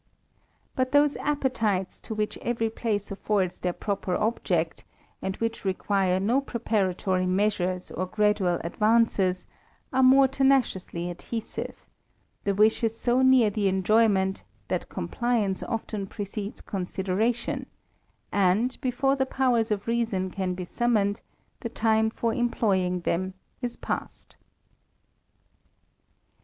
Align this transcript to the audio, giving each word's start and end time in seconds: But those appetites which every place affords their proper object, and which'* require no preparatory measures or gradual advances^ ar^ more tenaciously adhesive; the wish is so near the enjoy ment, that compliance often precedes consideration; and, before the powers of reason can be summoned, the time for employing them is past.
But 0.75 0.93
those 0.93 1.15
appetites 1.17 2.01
which 2.09 2.39
every 2.39 2.71
place 2.71 3.11
affords 3.11 3.59
their 3.59 3.71
proper 3.71 4.15
object, 4.15 4.83
and 5.21 5.35
which'* 5.35 5.63
require 5.63 6.19
no 6.19 6.41
preparatory 6.41 7.27
measures 7.27 7.91
or 7.91 8.07
gradual 8.07 8.57
advances^ 8.63 9.45
ar^ 9.93 10.03
more 10.03 10.27
tenaciously 10.27 11.07
adhesive; 11.11 11.85
the 12.45 12.55
wish 12.55 12.83
is 12.83 12.97
so 12.97 13.21
near 13.21 13.51
the 13.51 13.67
enjoy 13.67 14.07
ment, 14.07 14.41
that 14.69 14.89
compliance 14.89 15.61
often 15.61 16.07
precedes 16.07 16.61
consideration; 16.61 17.67
and, 18.31 18.79
before 18.81 19.15
the 19.15 19.27
powers 19.27 19.69
of 19.69 19.85
reason 19.85 20.31
can 20.31 20.55
be 20.55 20.65
summoned, 20.65 21.21
the 21.59 21.69
time 21.69 22.09
for 22.09 22.33
employing 22.33 23.01
them 23.01 23.35
is 23.61 23.77
past. 23.77 24.35